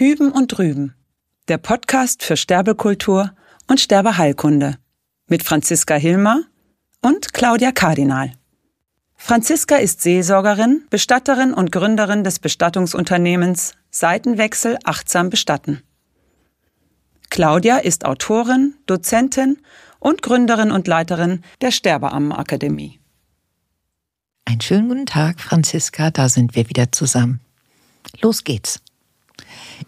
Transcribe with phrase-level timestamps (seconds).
[0.00, 0.94] Hüben und Drüben,
[1.48, 3.34] der Podcast für Sterbekultur
[3.66, 4.78] und Sterbeheilkunde
[5.26, 6.44] mit Franziska Hilmer
[7.02, 8.32] und Claudia Kardinal.
[9.14, 15.82] Franziska ist Seelsorgerin, Bestatterin und Gründerin des Bestattungsunternehmens Seitenwechsel achtsam bestatten.
[17.28, 19.58] Claudia ist Autorin, Dozentin
[19.98, 23.00] und Gründerin und Leiterin der Sterbeammenakademie.
[24.46, 27.40] Einen schönen guten Tag, Franziska, da sind wir wieder zusammen.
[28.22, 28.80] Los geht's.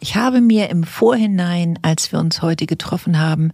[0.03, 3.53] Ich habe mir im Vorhinein, als wir uns heute getroffen haben,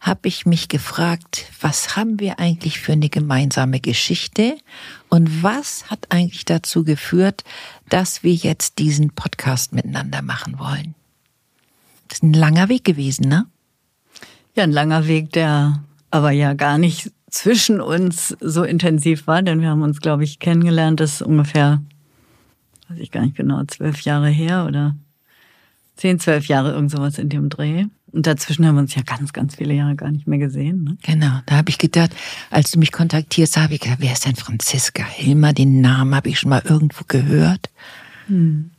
[0.00, 4.56] habe ich mich gefragt, was haben wir eigentlich für eine gemeinsame Geschichte
[5.10, 7.44] und was hat eigentlich dazu geführt,
[7.90, 10.94] dass wir jetzt diesen Podcast miteinander machen wollen?
[12.08, 13.44] Das ist ein langer Weg gewesen, ne?
[14.56, 19.60] Ja, ein langer Weg, der aber ja gar nicht zwischen uns so intensiv war, denn
[19.60, 21.82] wir haben uns, glaube ich, kennengelernt, das ist ungefähr,
[22.88, 24.96] weiß ich gar nicht genau, zwölf Jahre her oder
[26.00, 27.84] zehn, zwölf Jahre, irgend sowas in dem Dreh.
[28.12, 30.82] Und dazwischen haben wir uns ja ganz, ganz viele Jahre gar nicht mehr gesehen.
[30.82, 30.96] Ne?
[31.02, 32.10] Genau, da habe ich gedacht,
[32.50, 35.52] als du mich kontaktierst, habe ich gedacht, wer ist denn Franziska Hilmer?
[35.52, 37.70] Den Namen habe ich schon mal irgendwo gehört.
[38.26, 38.70] Hm.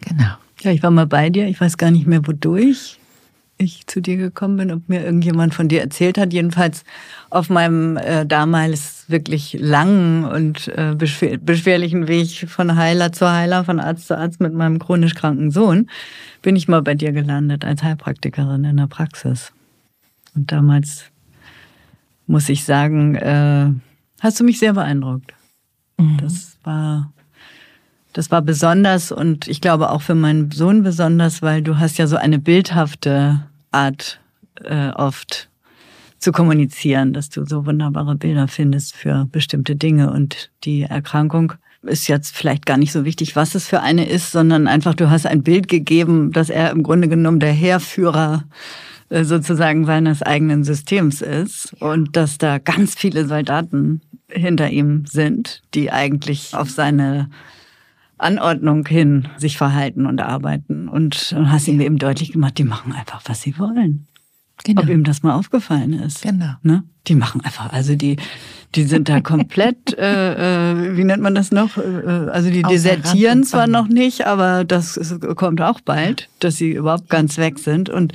[0.00, 0.34] Genau.
[0.62, 2.98] Ja, ich war mal bei dir, ich weiß gar nicht mehr wodurch
[3.58, 6.32] ich zu dir gekommen bin, ob mir irgendjemand von dir erzählt hat.
[6.32, 6.84] Jedenfalls
[7.30, 13.64] auf meinem äh, damals wirklich langen und äh, beschwer beschwerlichen Weg von Heiler zu Heiler,
[13.64, 15.88] von Arzt zu Arzt mit meinem chronisch kranken Sohn,
[16.42, 19.52] bin ich mal bei dir gelandet als Heilpraktikerin in der Praxis.
[20.34, 21.04] Und damals
[22.26, 23.70] muss ich sagen, äh,
[24.20, 25.32] hast du mich sehr beeindruckt.
[25.98, 26.18] Mhm.
[26.18, 27.12] Das war
[28.16, 32.06] das war besonders und ich glaube auch für meinen Sohn besonders, weil du hast ja
[32.06, 33.42] so eine bildhafte
[33.72, 34.20] Art
[34.64, 35.50] äh, oft
[36.18, 42.08] zu kommunizieren, dass du so wunderbare Bilder findest für bestimmte Dinge und die Erkrankung ist
[42.08, 45.26] jetzt vielleicht gar nicht so wichtig, was es für eine ist, sondern einfach du hast
[45.26, 48.44] ein Bild gegeben, dass er im Grunde genommen der Heerführer
[49.10, 55.60] äh, sozusagen seines eigenen Systems ist und dass da ganz viele Soldaten hinter ihm sind,
[55.74, 57.28] die eigentlich auf seine
[58.18, 60.88] Anordnung hin sich verhalten und arbeiten.
[60.88, 64.06] Und dann hast ihm eben deutlich gemacht, die machen einfach, was sie wollen.
[64.64, 64.82] Genau.
[64.82, 66.22] Ob ihm das mal aufgefallen ist.
[66.22, 66.54] Genau.
[66.62, 66.82] Ne?
[67.06, 68.16] Die machen einfach, also die,
[68.74, 71.76] die sind da komplett, äh, äh, wie nennt man das noch?
[71.76, 74.98] Äh, äh also die desertieren zwar noch nicht, aber das
[75.36, 77.90] kommt auch bald, dass sie überhaupt ganz weg sind.
[77.90, 78.14] Und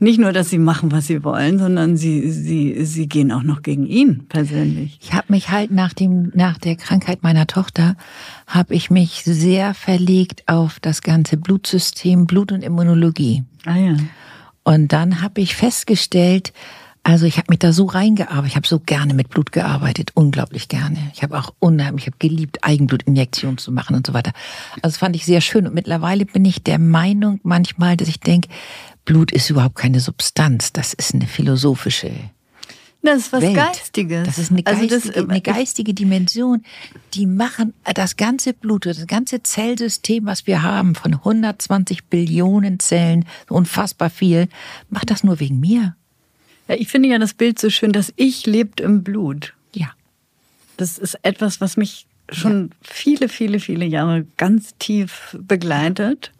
[0.00, 3.62] nicht nur, dass sie machen, was sie wollen, sondern sie, sie, sie gehen auch noch
[3.62, 4.98] gegen ihn persönlich.
[5.02, 7.96] Ich habe mich halt nach dem, nach der Krankheit meiner Tochter,
[8.46, 13.44] habe ich mich sehr verlegt auf das ganze Blutsystem, Blut und Immunologie.
[13.64, 13.96] Ah ja.
[14.62, 16.52] Und dann habe ich festgestellt,
[17.02, 18.48] also ich habe mich da so reingearbeitet.
[18.48, 20.98] Ich habe so gerne mit Blut gearbeitet, unglaublich gerne.
[21.14, 24.32] Ich habe auch unheimlich, ich habe geliebt, Eigenblutinjektionen zu machen und so weiter.
[24.82, 25.66] Also das fand ich sehr schön.
[25.66, 28.48] Und mittlerweile bin ich der Meinung manchmal, dass ich denke,
[29.08, 32.10] Blut ist überhaupt keine Substanz, das ist eine philosophische.
[33.00, 33.54] Das ist was Welt.
[33.54, 34.26] Geistiges.
[34.26, 36.62] Das ist eine geistige, also das, äh, eine geistige Dimension.
[37.14, 43.24] Die machen das ganze Blut, das ganze Zellsystem, was wir haben, von 120 Billionen Zellen,
[43.48, 44.48] unfassbar viel,
[44.90, 45.96] macht das nur wegen mir.
[46.68, 49.54] Ja, ich finde ja das Bild so schön, dass ich lebt im Blut.
[49.74, 49.88] Ja.
[50.76, 52.76] Das ist etwas, was mich schon ja.
[52.82, 56.30] viele, viele, viele Jahre ganz tief begleitet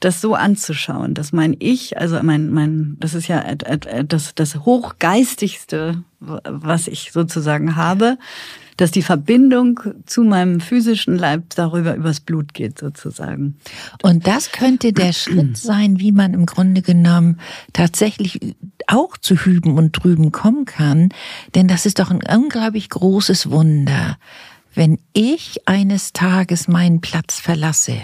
[0.00, 6.02] das so anzuschauen, dass mein Ich, also mein, mein, das ist ja das, das Hochgeistigste,
[6.18, 8.18] was ich sozusagen habe,
[8.78, 13.56] dass die Verbindung zu meinem physischen Leib darüber übers Blut geht sozusagen.
[14.02, 17.38] Und das könnte der Schritt sein, wie man im Grunde genommen
[17.74, 18.56] tatsächlich
[18.86, 21.10] auch zu Hüben und Drüben kommen kann,
[21.54, 24.16] denn das ist doch ein unglaublich großes Wunder,
[24.74, 28.00] wenn ich eines Tages meinen Platz verlasse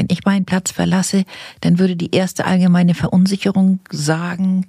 [0.00, 1.24] wenn ich meinen Platz verlasse,
[1.60, 4.66] dann würde die erste allgemeine Verunsicherung sagen,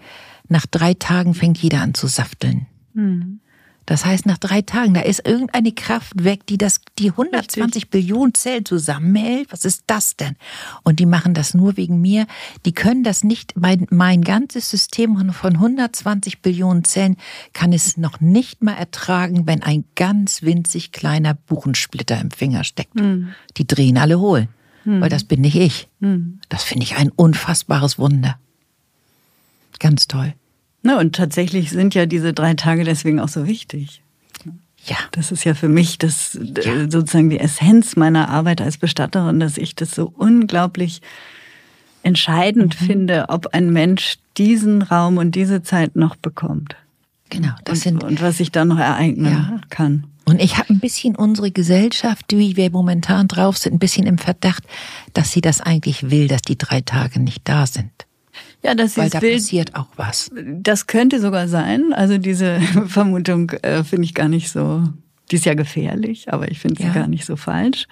[0.49, 2.67] nach drei Tagen fängt jeder an zu safteln.
[2.93, 3.39] Mhm.
[3.85, 7.89] Das heißt, nach drei Tagen, da ist irgendeine Kraft weg, die das, die 120 Richtig.
[7.89, 9.51] Billionen Zellen zusammenhält.
[9.51, 10.35] Was ist das denn?
[10.83, 12.27] Und die machen das nur wegen mir.
[12.65, 17.15] Die können das nicht, mein, mein ganzes System von 120 Billionen Zellen
[17.53, 22.95] kann es noch nicht mal ertragen, wenn ein ganz winzig kleiner Buchensplitter im Finger steckt.
[22.95, 23.29] Mhm.
[23.57, 24.49] Die drehen alle hohl
[24.83, 25.01] hm.
[25.01, 25.87] weil das bin nicht ich.
[26.01, 26.39] Hm.
[26.49, 28.37] Das finde ich ein unfassbares Wunder.
[29.79, 30.33] Ganz toll.
[30.83, 34.01] Na, und tatsächlich sind ja diese drei Tage deswegen auch so wichtig.
[34.85, 34.97] Ja.
[35.11, 36.89] Das ist ja für mich das ja.
[36.89, 41.01] sozusagen die Essenz meiner Arbeit als Bestatterin, dass ich das so unglaublich
[42.03, 42.85] entscheidend mhm.
[42.85, 46.75] finde, ob ein Mensch diesen Raum und diese Zeit noch bekommt.
[47.29, 49.61] Genau, das und, sind und was sich da noch ereignen ja.
[49.69, 50.05] kann.
[50.31, 54.17] Und ich habe ein bisschen unsere Gesellschaft, wie wir momentan drauf sind, ein bisschen im
[54.17, 54.63] Verdacht,
[55.13, 57.91] dass sie das eigentlich will, dass die drei Tage nicht da sind.
[58.63, 59.33] Ja, das Weil ist da wild.
[59.35, 60.31] passiert auch was.
[60.61, 61.91] Das könnte sogar sein.
[61.93, 64.83] Also diese Vermutung äh, finde ich gar nicht so,
[65.31, 66.93] die ist ja gefährlich, aber ich finde sie Ja.
[66.93, 67.87] gar nicht so falsch.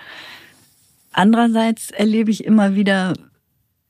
[1.11, 3.13] Andererseits erlebe ich immer wieder,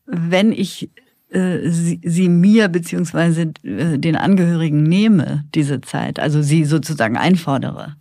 [0.05, 0.89] wenn ich
[1.31, 7.95] äh, sie, sie mir beziehungsweise äh, den Angehörigen nehme, diese Zeit, also sie sozusagen einfordere,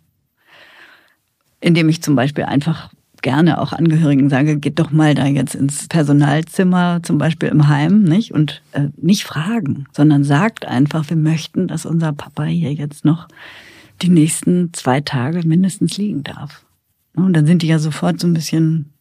[1.61, 2.89] indem ich zum Beispiel einfach
[3.21, 8.03] gerne auch Angehörigen sage, geht doch mal da jetzt ins Personalzimmer, zum Beispiel im Heim,
[8.03, 8.33] nicht?
[8.33, 13.27] Und äh, nicht fragen, sondern sagt einfach, wir möchten, dass unser Papa hier jetzt noch
[14.01, 16.63] die nächsten zwei Tage mindestens liegen darf.
[17.15, 18.93] Und dann sind die ja sofort so ein bisschen,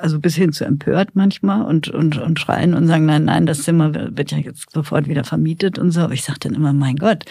[0.00, 3.62] also bis hin zu empört manchmal und, und, und schreien und sagen, nein, nein, das
[3.62, 6.10] Zimmer wird ja jetzt sofort wieder vermietet und so.
[6.10, 7.24] Ich sage dann immer, mein Gott,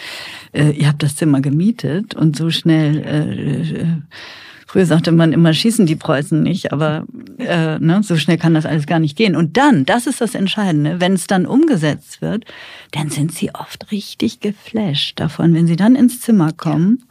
[0.54, 3.88] äh, ihr habt das Zimmer gemietet und so schnell, äh, äh,
[4.74, 7.06] früher sagte man immer, schießen die Preußen nicht, aber
[7.38, 9.36] äh, ne, so schnell kann das alles gar nicht gehen.
[9.36, 12.46] Und dann, das ist das Entscheidende, wenn es dann umgesetzt wird,
[12.90, 17.04] dann sind sie oft richtig geflasht davon, wenn sie dann ins Zimmer kommen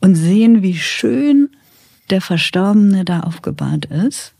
[0.00, 1.50] und sehen, wie schön
[2.08, 4.32] der Verstorbene da aufgebahrt ist.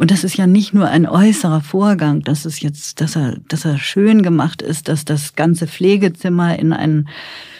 [0.00, 3.66] Und das ist ja nicht nur ein äußerer Vorgang, dass es jetzt, dass er, dass
[3.66, 7.06] er schön gemacht ist, dass das ganze Pflegezimmer in einen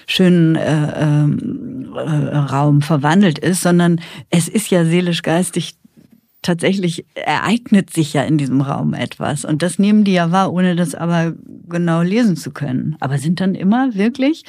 [0.07, 4.01] schönen äh, ähm, äh, Raum verwandelt ist, sondern
[4.31, 5.77] es ist ja seelisch-geistig
[6.41, 9.45] tatsächlich ereignet sich ja in diesem Raum etwas.
[9.45, 11.35] Und das nehmen die ja wahr, ohne das aber
[11.69, 12.97] genau lesen zu können.
[13.01, 14.45] Aber sind dann immer wirklich,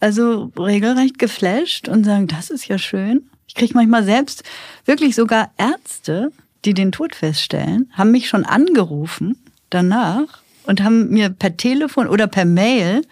[0.00, 3.30] also regelrecht geflasht und sagen, das ist ja schön.
[3.46, 4.42] Ich kriege manchmal selbst
[4.86, 6.32] wirklich sogar Ärzte,
[6.68, 9.36] die den Tod feststellen, haben mich schon angerufen
[9.70, 13.02] danach und haben mir per Telefon oder per Mail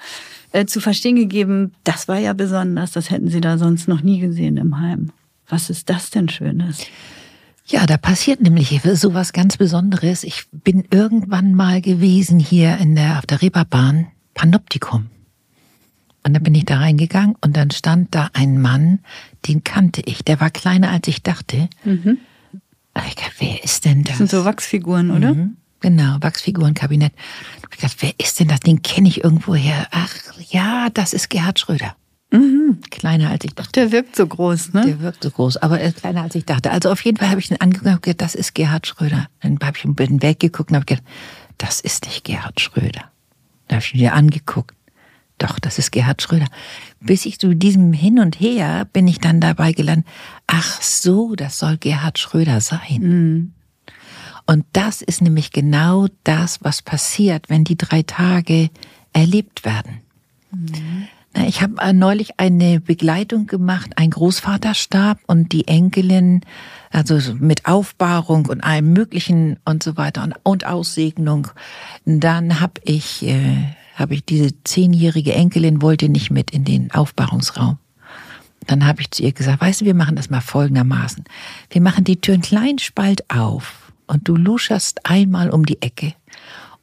[0.52, 4.20] äh, zu verstehen gegeben, das war ja besonders, das hätten sie da sonst noch nie
[4.20, 5.10] gesehen im Heim.
[5.48, 6.84] Was ist das denn Schönes?
[7.66, 10.22] Ja, da passiert nämlich so was ganz Besonderes.
[10.22, 15.06] Ich bin irgendwann mal gewesen hier in der, auf der Reeperbahn, Panoptikum.
[16.24, 18.98] Und dann bin ich da reingegangen und dann stand da ein Mann,
[19.48, 20.24] den kannte ich.
[20.24, 21.68] Der war kleiner als ich dachte.
[21.84, 22.18] Mhm.
[23.08, 24.12] Ich dachte, wer ist denn das?
[24.12, 25.34] Das sind so Wachsfiguren, oder?
[25.34, 25.56] Mhm.
[25.80, 27.12] Genau, Wachsfigurenkabinett.
[27.72, 28.60] Ich dachte, wer ist denn das?
[28.60, 29.86] Den kenne ich irgendwoher.
[29.90, 30.14] Ach
[30.48, 31.96] ja, das ist Gerhard Schröder.
[32.30, 32.80] Mhm.
[32.90, 33.72] Kleiner als ich dachte.
[33.72, 34.84] Der wirkt so groß, ne?
[34.86, 36.70] Der wirkt so groß, aber er ist kleiner als ich dachte.
[36.70, 39.28] Also auf jeden Fall habe ich ihn angeguckt und hab gedacht, das ist Gerhard Schröder.
[39.40, 41.06] Dann habe ich ihn weggeguckt und habe gedacht,
[41.58, 43.04] das ist nicht Gerhard Schröder.
[43.68, 44.75] Dann habe ich ihn wieder angeguckt.
[45.38, 46.46] Doch, das ist Gerhard Schröder.
[47.00, 50.06] Bis ich zu diesem Hin und Her bin ich dann dabei gelandet,
[50.46, 53.00] ach so, das soll Gerhard Schröder sein.
[53.00, 53.52] Mhm.
[54.46, 58.70] Und das ist nämlich genau das, was passiert, wenn die drei Tage
[59.12, 60.00] erlebt werden.
[61.34, 66.42] Na, Ich habe äh, neulich eine Begleitung gemacht, ein Großvater starb und die Enkelin,
[66.90, 71.48] also so mit Aufbahrung und allem Möglichen und so weiter und, und Aussegnung.
[72.04, 77.78] Dann habe ich, äh, habe ich diese zehnjährige Enkelin wollte nicht mit in den Aufbahrungsraum.
[78.66, 81.24] Dann habe ich zu ihr gesagt, weißt du, wir machen das mal folgendermaßen.
[81.70, 86.14] Wir machen die Tür einen kleinen Spalt auf und du luscherst einmal um die Ecke.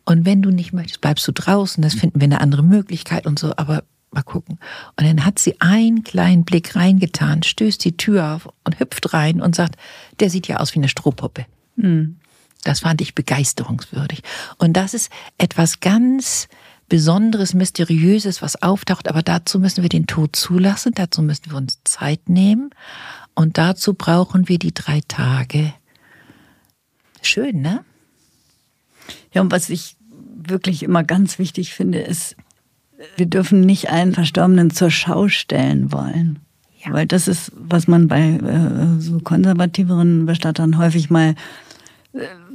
[0.05, 3.39] Und wenn du nicht möchtest, bleibst du draußen, das finden wir eine andere Möglichkeit und
[3.39, 4.59] so, aber mal gucken.
[4.97, 9.41] Und dann hat sie einen kleinen Blick reingetan, stößt die Tür auf und hüpft rein
[9.41, 9.75] und sagt,
[10.19, 11.45] der sieht ja aus wie eine Strohpuppe.
[11.75, 12.17] Mhm.
[12.63, 14.23] Das fand ich begeisterungswürdig.
[14.57, 16.47] Und das ist etwas ganz
[16.93, 19.09] Besonderes, Mysteriöses, was auftaucht.
[19.09, 22.69] Aber dazu müssen wir den Tod zulassen, dazu müssen wir uns Zeit nehmen.
[23.33, 25.73] Und dazu brauchen wir die drei Tage.
[27.23, 27.83] Schön, ne?
[29.33, 29.95] Ja, und was ich
[30.35, 32.35] wirklich immer ganz wichtig finde, ist,
[33.17, 36.41] wir dürfen nicht einen Verstorbenen zur Schau stellen wollen.
[36.85, 36.93] Ja.
[36.93, 41.33] Weil das ist, was man bei äh, so konservativeren Bestattern häufig mal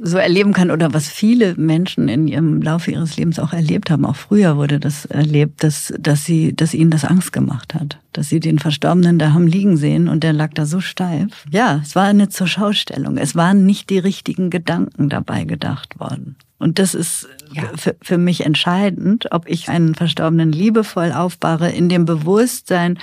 [0.01, 4.05] so erleben kann oder was viele Menschen in ihrem Laufe ihres Lebens auch erlebt haben.
[4.05, 7.99] Auch früher wurde das erlebt, dass, dass sie, dass ihnen das Angst gemacht hat.
[8.13, 11.45] Dass sie den Verstorbenen da haben liegen sehen und der lag da so steif.
[11.51, 13.17] Ja, es war eine Zurschaustellung.
[13.17, 16.37] Es waren nicht die richtigen Gedanken dabei gedacht worden.
[16.57, 17.63] Und das ist Ja.
[17.75, 22.97] für, für mich entscheidend, ob ich einen Verstorbenen liebevoll aufbahre, in dem Bewusstsein,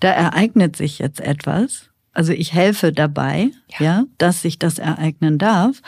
[0.00, 1.90] da ereignet sich jetzt etwas.
[2.14, 3.84] Also ich helfe dabei, Ja.
[3.84, 5.82] ja, dass sich das ereignen darf.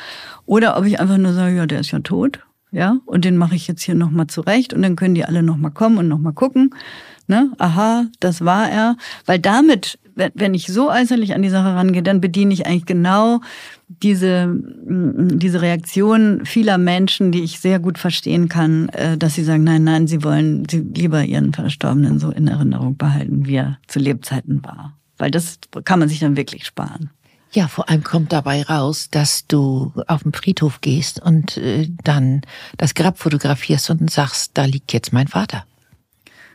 [0.45, 2.40] Oder ob ich einfach nur sage, ja, der ist ja tot,
[2.73, 5.71] ja, und den mache ich jetzt hier nochmal zurecht und dann können die alle nochmal
[5.71, 6.75] kommen und nochmal gucken.
[7.28, 7.52] Ne?
[7.59, 8.97] Aha, das war er.
[9.25, 13.40] Weil damit, wenn ich so äußerlich an die Sache rangehe, dann bediene ich eigentlich genau
[13.88, 19.42] diese, mm, diese Reaktion vieler Menschen, die ich sehr gut verstehen kann, äh, dass sie
[19.45, 23.78] sagen, nein, nein, sie wollen sie lieber ihren Verstorbenen so in Erinnerung behalten, wie er
[23.88, 24.97] zu Lebzeiten war.
[25.18, 27.11] Weil das kann man sich dann wirklich sparen.
[27.52, 32.42] Ja, vor allem kommt dabei raus, dass du auf den Friedhof gehst und äh, dann
[32.76, 35.64] das Grab fotografierst und sagst, da liegt jetzt mein Vater.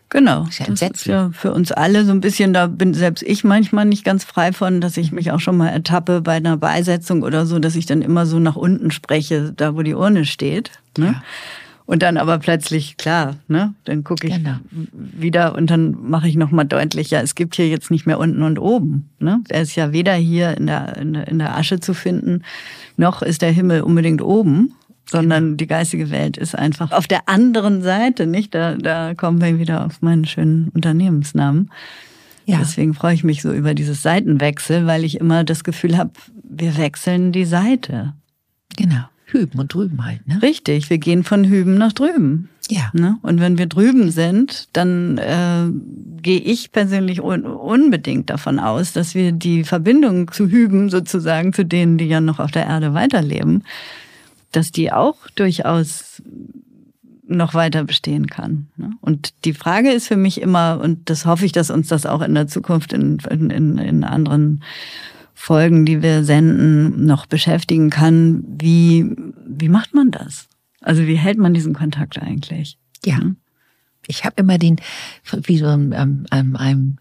[0.10, 0.44] Genau.
[0.44, 3.24] Das ist, ja das ist ja für uns alle so ein bisschen, da bin selbst
[3.24, 6.58] ich manchmal nicht ganz frei von, dass ich mich auch schon mal ertappe bei einer
[6.58, 10.26] Beisetzung oder so, dass ich dann immer so nach unten spreche, da wo die Urne
[10.26, 10.72] steht.
[10.98, 11.06] Ne?
[11.06, 11.24] Ja.
[11.86, 14.58] Und dann aber plötzlich, klar, ne, dann gucke ich genau.
[14.72, 18.60] wieder und dann mache ich nochmal deutlicher, es gibt hier jetzt nicht mehr unten und
[18.60, 19.10] oben.
[19.20, 19.42] Ne?
[19.50, 22.44] Er ist ja weder hier in der, in der, Asche zu finden,
[22.98, 24.74] noch ist der Himmel unbedingt oben
[25.10, 25.58] sondern genau.
[25.58, 28.56] die geistige Welt ist einfach auf der anderen Seite, nicht?
[28.56, 31.70] Da, da kommen wir wieder auf meinen schönen Unternehmensnamen.
[32.46, 32.60] Ja.
[32.60, 36.12] Deswegen freue ich mich so über dieses Seitenwechsel, weil ich immer das Gefühl habe,
[36.44, 38.14] wir wechseln die Seite.
[38.78, 39.04] Genau.
[39.32, 40.42] Hüben und drüben halt, ne?
[40.42, 42.50] Richtig, wir gehen von hüben nach drüben.
[42.70, 42.90] Ja.
[42.94, 43.18] Ne?
[43.22, 45.68] Und wenn wir drüben sind, dann äh,
[46.22, 51.66] gehe ich persönlich un unbedingt davon aus, dass wir die Verbindung zu hüben, sozusagen, zu
[51.66, 53.64] denen, die ja noch auf der Erde weiterleben,
[54.52, 56.22] dass die auch durchaus
[57.28, 58.68] noch weiter bestehen kann.
[58.78, 58.92] Ne?
[59.02, 62.22] Und die Frage ist für mich immer, und das hoffe ich, dass uns das auch
[62.22, 64.62] in der Zukunft in, in, in anderen
[65.34, 69.16] Folgen, die wir senden, noch beschäftigen kann, wie,
[69.62, 70.48] wie macht man das?
[70.82, 72.78] Also wie hält man diesen Kontakt eigentlich?
[73.06, 73.20] Ja.
[73.20, 73.38] Hm?
[74.08, 74.78] Ich habe immer den,
[75.44, 75.94] wie so an
[76.32, 76.98] einem, einem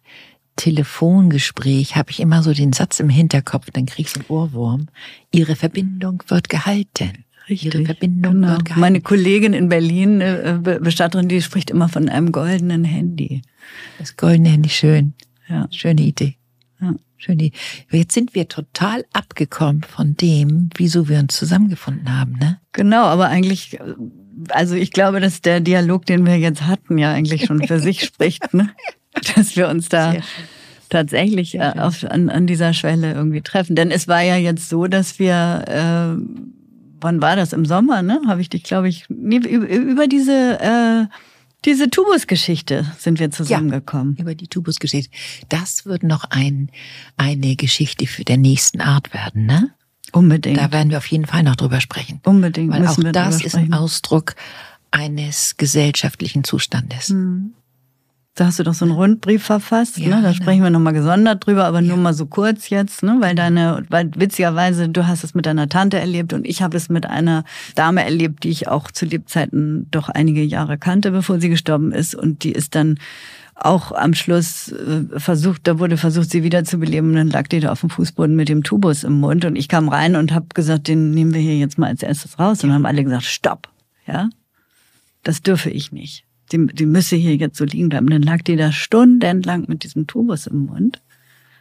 [0.57, 4.87] Telefongespräch, habe ich immer so den Satz im Hinterkopf, dann krieg ich so einen Ohrwurm.
[5.33, 7.25] Ihre Verbindung wird gehalten.
[7.49, 7.75] Richtig.
[7.75, 8.59] Ihre Verbindung genau.
[8.77, 13.43] Meine Kollegin in Berlin, äh, Bestatterin, die spricht immer von einem goldenen Handy.
[13.99, 15.15] Das goldene Handy, schön.
[15.49, 15.67] Ja.
[15.71, 16.37] Schöne Idee.
[16.81, 16.95] Ja.
[17.21, 17.57] Schöne Idee.
[17.91, 22.59] Jetzt sind wir total abgekommen von dem, wieso wir uns zusammengefunden haben, ne?
[22.73, 23.79] Genau, aber eigentlich,
[24.49, 28.05] also ich glaube, dass der Dialog, den wir jetzt hatten, ja eigentlich schon für sich
[28.05, 28.71] spricht, ne?
[29.35, 30.15] Dass wir uns da
[30.89, 33.75] tatsächlich äh, auf, an, an dieser Schwelle irgendwie treffen.
[33.75, 36.23] Denn es war ja jetzt so, dass wir äh,
[37.01, 37.53] wann war das?
[37.53, 38.21] Im Sommer, ne?
[38.27, 41.07] Habe ich dich, glaube ich, über diese äh,
[41.65, 44.17] diese Tubus-Geschichte sind wir zusammengekommen.
[44.17, 45.11] Ja, über die Tubus-Geschichte.
[45.49, 46.71] Das wird noch ein,
[47.17, 49.71] eine Geschichte für der nächsten Art werden, ne?
[50.13, 50.59] Unbedingt.
[50.59, 52.21] Da werden wir auf jeden Fall noch drüber sprechen.
[52.25, 52.73] Unbedingt.
[52.73, 54.35] Weil auch das ist ein Ausdruck
[54.91, 57.09] eines gesellschaftlichen Zustandes.
[57.09, 57.55] Hm.
[58.37, 60.23] Da hast du doch so einen Rundbrief verfasst, ja, ne?
[60.23, 60.33] Da genau.
[60.33, 61.89] sprechen wir nochmal gesondert drüber, aber ja.
[61.89, 63.17] nur mal so kurz jetzt, ne?
[63.19, 66.89] Weil deine, weil witzigerweise, du hast es mit deiner Tante erlebt und ich habe es
[66.89, 67.45] mit einer
[67.75, 72.15] Dame erlebt, die ich auch zu Lebzeiten doch einige Jahre kannte, bevor sie gestorben ist.
[72.15, 72.99] Und die ist dann
[73.57, 77.73] auch am Schluss äh, versucht, da wurde versucht, sie wiederzubeleben und dann lag die da
[77.73, 80.89] auf dem Fußboden mit dem Tubus im Mund und ich kam rein und habe gesagt,
[80.89, 83.69] den nehmen wir hier jetzt mal als erstes raus und haben alle gesagt, stopp,
[84.07, 84.31] ja,
[85.25, 88.09] das dürfe ich nicht die, die müsse hier jetzt so liegen bleiben.
[88.09, 91.01] Dann lag die da stundenlang mit diesem Tubus im Mund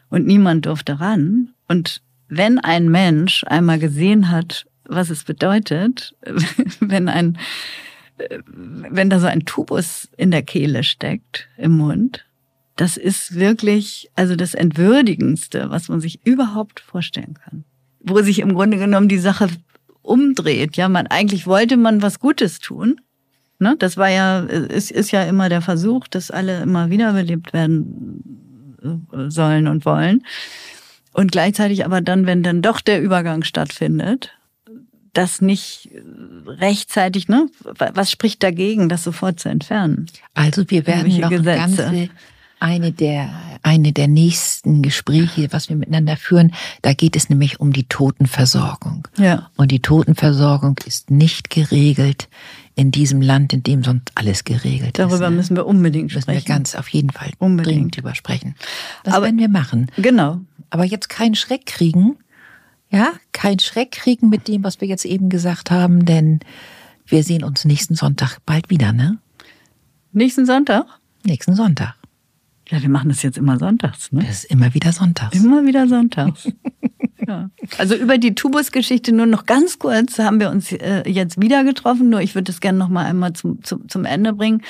[0.09, 1.49] und niemand durfte ran.
[1.67, 6.15] Und wenn ein Mensch einmal gesehen hat, was es bedeutet,
[6.79, 7.37] wenn ein,
[8.45, 12.25] wenn da so ein Tubus in der Kehle steckt, im Mund,
[12.75, 17.65] das ist wirklich, also das Entwürdigendste, was man sich überhaupt vorstellen kann.
[17.99, 19.49] Wo sich im Grunde genommen die Sache
[20.01, 20.77] umdreht.
[20.77, 23.01] Ja, man, eigentlich wollte man was Gutes tun
[23.59, 23.75] Ne?
[23.77, 29.29] Das war ja, ist, ist ja immer der Versuch, dass alle immer wiederbelebt werden äh,
[29.29, 30.23] sollen und wollen.
[31.13, 34.31] Und gleichzeitig aber dann, wenn dann doch der Übergang stattfindet,
[35.13, 35.89] das nicht
[36.45, 37.47] rechtzeitig, ne?
[37.63, 40.05] Was spricht dagegen, das sofort zu entfernen?
[40.35, 41.55] Also wir werden noch Gesetze.
[41.55, 42.09] ganze
[42.59, 43.29] eine der,
[43.63, 49.07] eine der nächsten Gespräche, was wir miteinander führen, da geht es nämlich um die Totenversorgung.
[49.17, 49.49] Ja.
[49.55, 52.27] Und die Totenversorgung ist nicht geregelt
[52.75, 55.19] in diesem Land, in dem sonst alles geregelt Darüber ist.
[55.19, 55.35] Darüber ne?
[55.35, 56.31] müssen wir unbedingt sprechen.
[56.31, 57.75] Müssen wir ganz auf jeden Fall unbedingt.
[57.75, 58.55] dringend drüber sprechen.
[59.03, 59.87] Das Aber, werden wir machen.
[59.97, 60.39] Genau.
[60.69, 62.17] Aber jetzt keinen Schreck kriegen.
[62.91, 66.39] Ja, keinen Schreck kriegen mit dem, was wir jetzt eben gesagt haben, denn
[67.05, 69.19] wir sehen uns nächsten Sonntag bald wieder, ne?
[70.11, 70.85] Nächsten Sonntag?
[71.23, 71.95] Nächsten Sonntag.
[72.69, 74.23] Ja, wir machen das jetzt immer sonntags, ne?
[74.23, 75.35] Das ist immer wieder sonntags.
[75.35, 76.47] Immer wieder sonntags.
[77.29, 77.49] ja.
[77.77, 82.09] Also über die Tubus-Geschichte nur noch ganz kurz haben wir uns äh, jetzt wieder getroffen.
[82.09, 84.63] Nur ich würde das gerne noch mal einmal zum, zum, zum Ende bringen.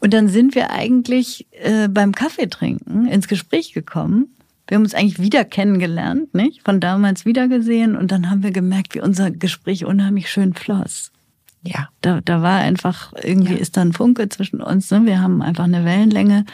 [0.00, 4.34] Und dann sind wir eigentlich äh, beim Kaffeetrinken ins Gespräch gekommen.
[4.66, 6.62] Wir haben uns eigentlich wieder kennengelernt, nicht?
[6.64, 7.96] Von damals wiedergesehen.
[7.96, 11.12] Und dann haben wir gemerkt, wie unser Gespräch unheimlich schön floss.
[11.62, 11.88] Ja.
[12.00, 13.60] Da, da war einfach, irgendwie ja.
[13.60, 14.90] ist da ein Funke zwischen uns.
[14.90, 15.06] Ne?
[15.06, 16.44] Wir haben einfach eine Wellenlänge.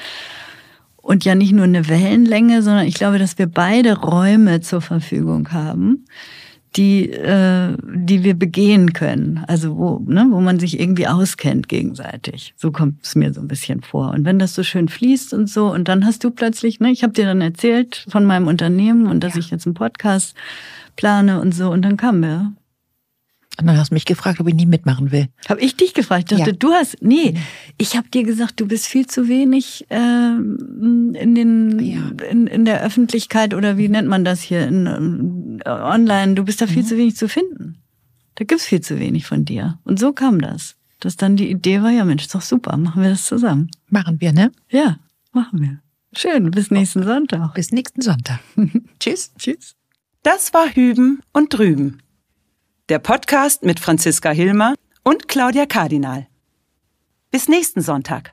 [1.08, 5.52] Und ja nicht nur eine Wellenlänge, sondern ich glaube, dass wir beide Räume zur Verfügung
[5.52, 6.04] haben,
[6.76, 9.42] die, äh, die wir begehen können.
[9.48, 12.52] Also wo, ne, wo man sich irgendwie auskennt gegenseitig.
[12.58, 14.10] So kommt es mir so ein bisschen vor.
[14.10, 17.02] Und wenn das so schön fließt und so, und dann hast du plötzlich, ne, ich
[17.02, 19.40] habe dir dann erzählt von meinem Unternehmen und dass ja.
[19.40, 20.36] ich jetzt einen Podcast
[20.96, 22.52] plane und so, und dann kam mir
[23.60, 25.28] und dann hast du mich gefragt, ob ich nicht mitmachen will.
[25.48, 26.30] Habe ich dich gefragt?
[26.30, 26.56] Ich dachte, ja.
[26.56, 27.02] du hast.
[27.02, 27.34] Nee,
[27.76, 32.24] ich habe dir gesagt, du bist viel zu wenig äh, in den ja.
[32.30, 36.34] in, in der Öffentlichkeit oder wie nennt man das hier in, äh, online.
[36.34, 36.86] Du bist da viel mhm.
[36.86, 37.78] zu wenig zu finden.
[38.36, 39.78] Da gibt's viel zu wenig von dir.
[39.84, 40.76] Und so kam das.
[41.00, 43.70] Dass dann die Idee war, ja Mensch, ist doch super, machen wir das zusammen.
[43.88, 44.52] Machen wir, ne?
[44.70, 44.98] Ja,
[45.32, 45.80] machen wir.
[46.12, 47.54] Schön, bis nächsten Sonntag.
[47.54, 48.38] Bis nächsten Sonntag.
[49.00, 49.32] Tschüss.
[49.36, 49.74] Tschüss.
[50.22, 51.98] Das war Hüben und Drüben
[52.88, 56.26] der Podcast mit Franziska Hilmer und Claudia Kardinal.
[57.30, 58.32] Bis nächsten Sonntag.